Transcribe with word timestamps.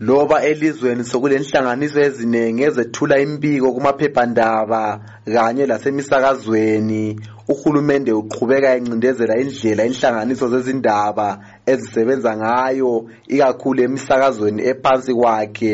loba 0.00 0.42
elizweni 0.42 1.04
sokulenhlanganiso 1.04 2.00
eziningi 2.00 2.62
ezethula 2.62 3.20
imbiko 3.20 3.72
kumaphephandaba 3.72 5.00
kanye 5.34 5.66
lasemisakazweni 5.66 7.20
uhulumende 7.48 8.12
uqhubeka 8.12 8.76
encindezela 8.76 9.38
indlela 9.42 9.84
inhlanganiso 9.84 10.48
zezindaba 10.48 11.28
ezisebenza 11.66 12.36
ngayo 12.36 12.92
ikakhulu 13.28 13.82
emisakazweni 13.82 14.60
ephansi 14.70 15.12
kwakhe 15.14 15.72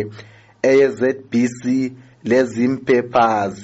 eye-ZBC 0.63 1.63
lezimpeppers 2.24 3.63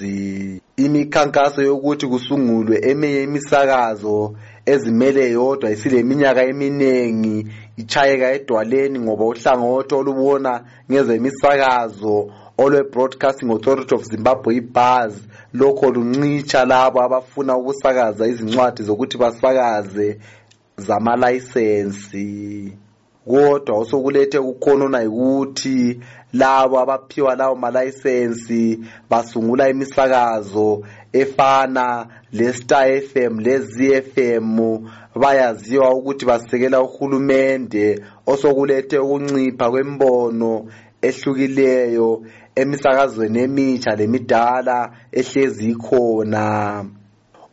imikhankaso 0.76 1.62
yokuthi 1.62 2.06
kusungulwe 2.06 2.76
eminye 2.90 3.22
imisakazo 3.22 4.34
ezimele 4.66 5.30
yodwa 5.30 5.70
isileminyaka 5.70 6.42
eminingi 6.44 7.46
ichayeka 7.76 8.32
edwaleni 8.32 8.98
ngoba 9.00 9.24
uhlangothi 9.24 9.94
olubona 9.94 10.64
ngezemisakazo 10.90 12.30
olwe-broadcasting 12.58 13.50
authority 13.50 13.94
of 13.94 14.02
zimbabwe 14.04 14.54
ibars 14.56 15.14
lokho 15.54 15.90
luncitsha 15.90 16.64
labo 16.64 17.02
abafuna 17.02 17.56
ukusakaza 17.56 18.26
izincwadi 18.26 18.82
zokuthi 18.82 19.18
basakaze 19.18 20.18
zamalayisensi. 20.76 22.72
Kodwa 23.26 23.78
osokulethe 23.78 24.40
kukhonona 24.40 25.00
yikuthi 25.02 26.00
labo 26.32 26.80
abaphiwa 26.80 27.34
lawo 27.36 27.56
malayisensi 27.56 28.80
basungula 29.10 29.68
imisakazo 29.68 30.82
efana 31.12 32.06
le-star 32.32 33.00
fm 33.02 33.38
le-zfm 33.40 34.58
bayaziwa 35.14 35.94
ukuthi 35.94 36.26
basekela 36.26 36.82
uhulumende 36.82 38.02
osokulethe 38.26 38.98
ukuncipha 38.98 39.70
kwembono 39.70 40.66
ehlukileyo 41.02 42.22
emisakazweni 42.54 43.38
emitsha 43.42 43.96
lemidala 43.96 44.90
ehlezi 45.12 45.70
ikhona. 45.70 46.84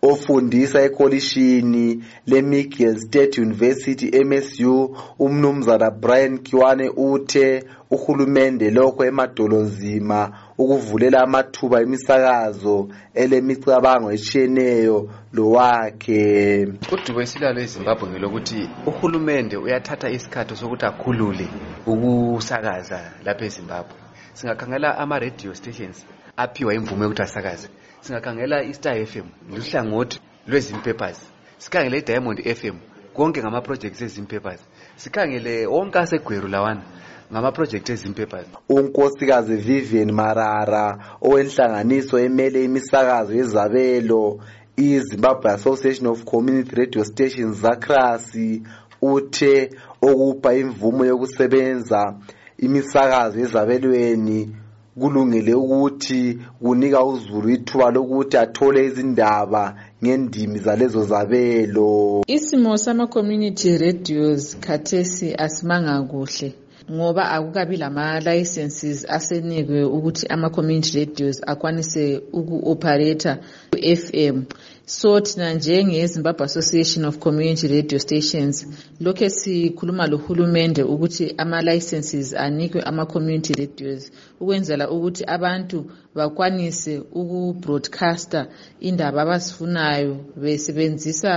Ofundisa 0.01 0.81
ekolishini 0.81 2.03
lemiguel 2.27 2.97
state 2.99 3.41
university 3.41 4.23
msu 4.23 4.97
umnumzana 5.19 5.91
brian 5.91 6.37
kiwane 6.39 6.89
uthe 6.89 7.63
uhulumende 7.91 8.69
lokho 8.71 9.05
emadolonzima 9.05 10.31
ukuvulela 10.57 11.21
amathuba 11.23 11.81
emisakazo 11.81 12.87
elemicabango 13.13 14.11
etshiyeneyo 14.11 15.09
lowakhe. 15.33 16.67
Udubo 16.93 17.21
esilalo 17.21 17.59
ezimbabwe 17.61 18.09
ngelokuthi 18.09 18.69
uhulumende 18.85 19.57
uyathatha 19.57 20.09
isikhathi 20.09 20.55
sokuthi 20.55 20.85
akhulule 20.85 21.47
ukusakaza 21.91 22.99
lapha 23.25 23.45
ezimbabwe. 23.45 23.97
Singakhangela 24.33 24.97
ama-radio 24.97 25.53
stations 25.53 26.05
aphiwa 26.37 26.73
imvumo 26.73 27.03
yokuthi 27.03 27.21
asakaze. 27.21 27.67
Singakhangela 28.01 28.63
i-star 28.63 29.05
fm 29.05 29.27
luhlangothi 29.55 30.19
lwezimpepers 30.47 31.19
sikhangele 31.57 31.97
i-diamond 31.97 32.39
fm 32.55 32.75
konke 33.13 33.41
ngama-projects 33.41 34.01
ezimpepers 34.01 34.61
sikhangele 34.95 35.67
wonke 35.67 35.99
asegweru 35.99 36.47
lawana 36.47 36.81
ngama-project 37.31 37.89
ezimpepers 37.89 38.47
unkosikazi 38.69 39.55
vivian 39.55 40.11
marara 40.11 40.97
owenhlanganiso 41.21 42.19
emele 42.19 42.63
imisakazo 42.63 43.33
yezabelo 43.33 44.39
i-zimbabwe 44.77 45.51
association 45.51 46.07
of 46.07 46.23
community 46.23 46.75
radio 46.75 47.03
stations 47.03 47.61
zacrasi 47.61 48.61
uthe 49.01 49.69
okupha 50.01 50.53
imvumo 50.53 51.05
yokusebenza 51.05 52.15
imisakazo 52.57 53.39
ezabelweni 53.39 54.55
kulungile 54.99 55.53
ukuthi 55.53 56.37
kunika 56.61 57.03
uzulu 57.03 57.49
ithuba 57.49 57.91
lokuthi 57.91 58.37
athole 58.37 58.85
izindaba 58.85 59.75
ngendimi 60.03 60.59
zalezo 60.59 61.01
zabelo. 61.03 62.23
Isimo 62.27 62.77
sama-community 62.77 63.77
radios 63.77 64.57
khathesi 64.59 65.35
asimanga 65.45 66.01
kuhle 66.01 66.53
ngoba 66.91 67.31
akukabi 67.31 67.77
lama-licenses 67.77 69.05
asenikwe 69.09 69.83
ukuthi 69.83 70.27
ama-community 70.27 70.99
radios 70.99 71.41
akwanise 71.47 72.21
uku-operator 72.33 73.37
ku-fm 73.71 74.43
so 74.78 74.78
thina 75.23 75.53
njenge-zimbabwe 75.53 76.43
association 76.45 77.05
of 77.05 77.19
community 77.19 77.67
radio 77.67 77.99
stations 77.99 78.67
lokhe 78.99 79.29
sikhuluma 79.29 80.07
lohulumende 80.07 80.83
ukuthi 80.83 81.25
ama-licenses 81.37 82.33
anikwe 82.33 82.81
ama-community 82.81 83.53
radios 83.53 84.11
ukwenzela 84.39 84.89
ukuthi 84.89 85.23
abantu 85.27 85.77
bakwanise 86.15 86.93
ukubroadcaster 87.19 88.47
indaba 88.79 89.21
abazifunayo 89.21 90.13
besebenzisa 90.41 91.31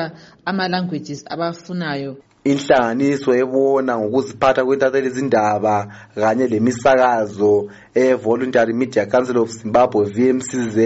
ama-languages 0.44 1.24
abafunayo. 1.34 2.16
Inhlanganiso 2.44 3.30
ebona 3.42 3.92
ngokuziphatha 3.98 4.64
kwentatheli 4.64 5.08
izindaba 5.08 5.76
kanye 6.14 6.46
lemisakazo 6.52 7.70
e-voluntary 7.94 8.72
media 8.74 9.06
council 9.06 9.38
of 9.38 9.50
zimbabwe 9.50 10.04
vmcz 10.14 10.76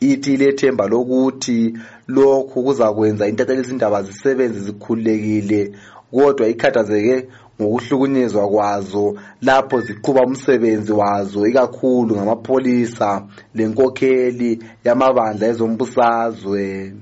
ithi 0.00 0.34
ilethemba 0.34 0.86
lokuthi 0.86 1.60
lokhu 2.08 2.62
kuzakwenza 2.64 3.28
intatheli 3.28 3.60
izindaba 3.60 4.02
zisebenze 4.02 4.60
zikhululekile 4.60 5.72
kodwa 6.10 6.48
ikhathazeke 6.48 7.28
ngokuhlukunyezwa 7.60 8.48
kwazo 8.48 9.14
lapho 9.42 9.80
ziqhuba 9.80 10.22
umsebenzi 10.22 10.92
wazo 10.92 11.46
ikakhulu 11.46 12.16
ngamapholisa 12.16 13.22
lenkokheli 13.54 14.50
yamabandla 14.84 15.46
ezombusazwe. 15.48 16.92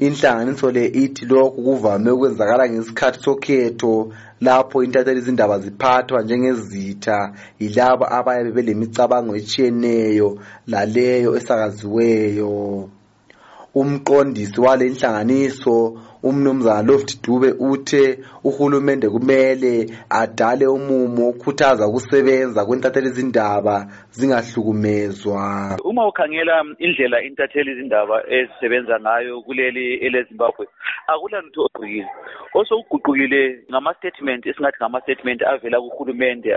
Inhlanganiso 0.00 0.70
le 0.70 0.84
ithi 1.02 1.24
lokhu 1.26 1.62
kuvame 1.62 2.10
ukwenzakala 2.10 2.64
ngesikhathi 2.70 3.18
sokhetho 3.24 4.12
lapho 4.40 4.82
intatheli 4.84 5.20
izindaba 5.20 5.58
ziphathwa 5.58 6.22
njengezitha 6.22 7.32
yilabo 7.60 8.04
abayabe 8.18 8.50
belemicabango 8.56 9.32
etshiyeneyo 9.40 10.28
laleyo 10.72 11.30
esakaziweyo. 11.38 12.50
Umqondisi 13.74 14.60
wale 14.60 14.84
nhlanganiso 14.90 15.98
umnumzana 16.22 16.82
loft 16.82 17.22
dube 17.24 17.50
uthe 17.58 18.18
uhulumende 18.44 19.08
kumele 19.08 19.86
adale 20.10 20.66
umumo 20.66 21.28
okhuthaza 21.30 21.88
ukusebenza 21.88 22.64
kwentatheli 22.66 23.08
izindaba 23.08 23.86
zingahlukumezwa 24.10 25.78
uma 25.84 26.06
ukhangela 26.08 26.64
indlela 26.78 27.22
intatheli 27.22 27.72
izindaba 27.72 28.16
ezisebenza 28.28 29.00
ngayo 29.00 29.42
kuleli 29.42 29.94
elezimbabwe 30.06 30.66
akula 31.06 31.40
lutho 31.40 31.62
ogqukile 31.64 32.06
osokuguqukile 32.54 33.64
ngama-statement 33.70 34.46
esingathi 34.46 34.78
ngama-statement 34.80 35.40
avela 35.42 35.80
kuhulumende 35.80 36.50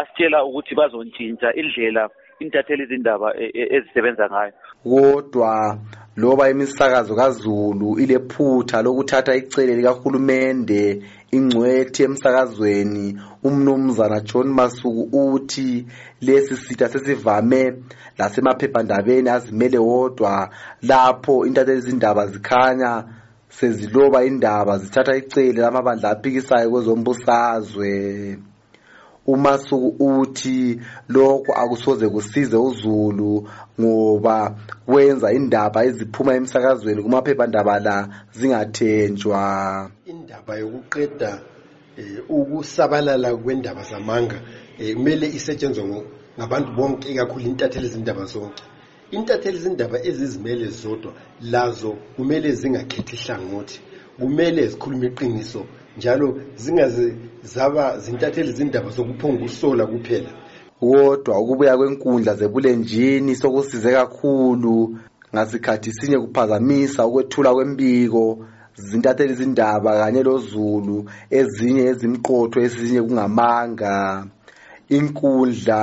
asitshela 0.00 0.44
ukuthi 0.44 0.74
bazontshintsha 0.74 1.54
indlela 1.60 2.10
intatheli 2.40 2.82
izindaba 2.84 3.28
ezisebenza 3.76 4.24
ngayo. 4.30 4.52
Kodwa 4.84 5.78
loba 6.16 6.50
imisakazo 6.50 7.14
kazulu 7.14 7.98
ilephutha 7.98 8.82
lokuthatha 8.82 9.34
icele 9.34 9.76
likahulumende 9.76 11.02
ingcwethi 11.30 12.02
emsakazweni 12.02 13.06
umnumzana 13.44 14.20
john 14.20 14.48
masuku 14.48 15.02
uthi 15.12 15.86
lesi 16.20 16.56
sitha 16.56 16.88
sesivame 16.88 17.62
lasemaphephandabeni 18.18 19.28
azimele 19.30 19.78
wodwa 19.78 20.50
lapho 20.82 21.46
intatheli 21.46 21.78
izindaba 21.78 22.26
zikhanya 22.26 23.04
seziloba 23.48 24.24
indaba 24.24 24.78
zithatha 24.78 25.16
icele 25.16 25.60
lamabandla 25.60 26.10
aphikisayo 26.10 26.70
kwezombusazwe. 26.70 28.38
Umasuku 29.28 30.04
uthi 30.20 30.80
lokho 31.08 31.52
akusoze 31.52 32.08
kusize 32.08 32.56
uzulu 32.56 33.48
ngoba 33.80 34.56
kwenza 34.86 35.32
indaba 35.32 35.84
eziphuma 35.88 36.32
emsakazweni 36.38 37.02
kumaphephandaba 37.02 37.74
la 37.86 37.96
zingathenjwa. 38.32 39.40
Indaba 40.06 40.52
yokuqeda 40.62 41.30
ukusabalala 42.28 43.28
kwendaba 43.36 43.82
zamanga 43.90 44.38
kumele 44.94 45.26
isetshenzwe 45.38 45.82
ngabantu 46.38 46.70
bonke 46.76 47.06
ikakhulu 47.12 47.44
intatheli 47.50 47.86
izindaba 47.86 48.24
zonke. 48.32 48.62
Intatheli 49.10 49.56
izindaba 49.58 49.96
ezizimele 50.08 50.66
zodwa 50.80 51.12
lazo 51.52 51.90
kumele 52.16 52.52
zingakhethi 52.52 53.14
ihlangothi. 53.16 53.80
Kumele 54.18 54.66
zikhulume 54.66 55.06
iqiniso 55.06 55.62
njalo 55.98 56.28
zingaze 56.56 57.14
zaba 57.42 57.98
zintatheli 57.98 58.50
izindaba 58.50 58.90
zokuphonga 58.90 59.44
usola 59.44 59.86
kuphela. 59.86 60.30
Kodwa 60.80 61.34
ukubuya 61.42 61.76
kwenkundla 61.76 62.34
zebulenjini 62.34 63.36
sokusize 63.36 63.90
kakhulu 63.92 64.96
ngasikhathi 65.34 65.92
sinye 65.92 66.18
kuphazamisa 66.18 67.06
ukwethula 67.06 67.54
kwembiko 67.54 68.38
zintatheli 68.74 69.32
izindaba 69.32 69.90
kanye 70.00 70.22
lozulu 70.22 70.96
ezinye 71.30 71.82
ezimqotho 71.90 72.58
ezinye 72.66 73.02
kungamanga. 73.02 74.26
Inkundla 74.96 75.80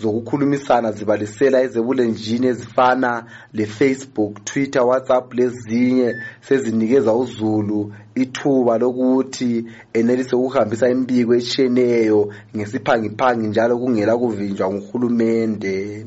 zokukhulumisana 0.00 0.92
zibalisela 0.92 1.62
ezebulenjini 1.62 2.46
ezifana 2.52 3.10
le-Facebook, 3.56 4.44
Twitter, 4.44 4.82
WhatsApp 4.82 5.34
lezinye 5.34 6.08
sezinikeza 6.40 7.12
uzulu 7.14 7.92
ithuba 8.14 8.78
lokuthi 8.78 9.64
enelise 9.92 10.36
ukuhambisa 10.36 10.88
imbiko 10.88 11.34
etshiyeneyo 11.34 12.28
ngesiphangiphangi 12.56 13.46
njalo 13.46 13.78
kungela 13.78 14.16
kuvinjwa 14.16 14.72
nguhulumende. 14.72 16.06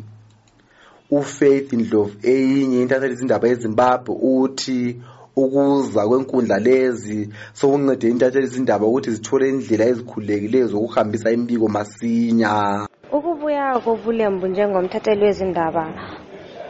Ufaith 1.12 1.74
ndlovu 1.74 2.16
eyinye 2.24 2.82
intatheli 2.82 3.14
izindaba 3.14 3.48
ezimbabwe 3.48 4.16
uthi 4.22 4.98
ukuza 5.36 6.08
kwenkundla 6.08 6.60
lezi 6.60 7.30
sokuncede 7.54 8.10
intatheli 8.10 8.46
izindaba 8.48 8.88
ukuthi 8.88 9.12
zithole 9.12 9.50
indlela 9.50 9.86
ezikhululekileyo 9.86 10.68
zokuhambisa 10.68 11.32
imbiko 11.32 11.68
masinya. 11.68 12.88
Ukubuya 13.12 13.80
kobulembu 13.84 14.48
njengomthatheli 14.48 15.24
wezindaba 15.26 15.84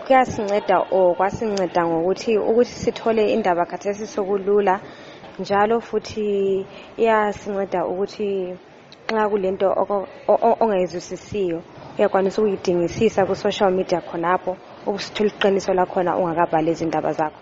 kuyasinceda 0.06 0.78
or 0.92 1.16
kwasinceda 1.18 1.82
ngokuthi 1.88 2.38
ukuthi 2.38 2.74
sithole 2.84 3.34
indaba 3.34 3.66
khathesi 3.66 4.08
sokulula. 4.08 4.82
Njalo 5.40 5.80
futhi 5.82 6.66
iyasinceda 6.98 7.86
ukuthi 7.92 8.56
nxa 9.12 9.30
kulento 9.30 9.68
ongayizwisisiyo 10.62 11.60
uyakwanisa 11.98 12.42
ukuyidingisisa 12.42 13.26
ku-social 13.28 13.72
media 13.72 14.02
khonapho 14.02 14.52
ukusithola 14.88 15.30
iqiniso 15.30 15.74
lakhona 15.74 16.18
ungakabhali 16.18 16.72
izindaba 16.72 17.12
zakho. 17.12 17.40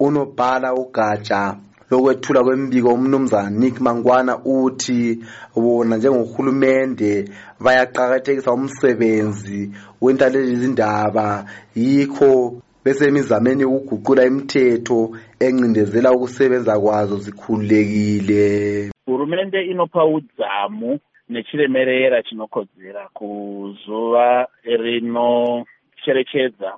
Unobhala 0.00 0.74
ugatsha 0.74 1.56
lokwethula 1.90 2.42
kwembiko 2.42 2.88
umnumzana 2.94 3.50
nick 3.50 3.80
mangwana 3.80 4.38
uthi 4.44 5.20
bona 5.54 5.96
njengohulumende 5.96 7.28
bayaqakathekisa 7.60 8.52
umsebenzi 8.52 9.70
wentaleli 10.00 10.52
izindaba 10.52 11.44
yikho 11.74 12.60
besemizameni 12.84 13.62
yokuguqula 13.62 14.24
imithetho 14.26 15.10
encindezela 15.40 16.12
ukusebenza 16.12 16.80
kwazo 16.80 17.16
zikhululekile. 17.16 18.90
Hurumende 19.06 19.62
inopa 19.64 20.04
udzamu 20.04 20.98
nechiremerera 21.28 22.22
chinokodzera 22.22 23.08
kuzuva 23.14 24.46
rinocherechedza 24.64 26.72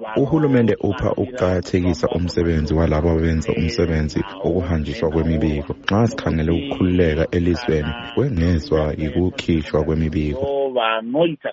vano- 0.00 0.22
uhulumende 0.22 0.76
upha 0.80 1.12
ukuqakathekisa 1.12 2.08
umsebenzi 2.08 2.74
walabo 2.74 3.10
abenza 3.10 3.52
umsebenzi 3.52 4.24
wokuhanjiswa 4.44 5.10
kwemibiko. 5.10 5.74
Nxa 5.84 6.06
sikhangele 6.06 6.52
ukukhululeka 6.52 7.26
elizweni 7.30 7.88
kwengezwa 8.14 8.94
yikukhishwa 8.98 9.84
kwemibiko. 9.84 10.40
So, 10.40 10.70
vanoita 10.70 11.52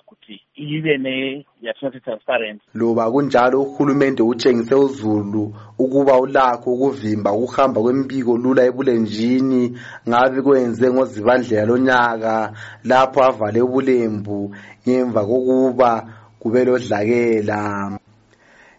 kuti 0.60 0.74
ive 0.74 0.98
neyatinoti 0.98 2.00
transparent 2.00 2.62
loba 2.74 3.10
kunjalo 3.10 3.62
uhulumende 3.62 4.22
utshengise 4.22 4.74
uzulu 4.74 5.54
ukuba 5.78 6.20
ulakho 6.20 6.72
ukuvimba 6.72 7.32
ukuhamba 7.32 7.80
kwembiko 7.80 8.36
lula 8.36 8.64
ebulenjini 8.64 9.78
ngabe 10.08 10.42
kwenze 10.42 10.90
ngozibandlela 10.90 11.66
lonyaka 11.66 12.52
lapho 12.84 13.24
avale 13.24 13.60
ubulembu 13.62 14.54
ngemva 14.86 15.24
kokuba 15.26 16.06
kube 16.40 16.64
lodlakela. 16.64 17.98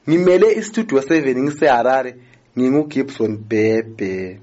Ngimele 0.10 0.54
istudio 0.54 1.00
7 1.00 1.44
ngiseharare 1.44 2.16
ngingugibson 2.58 3.38
bhebhe. 3.38 4.40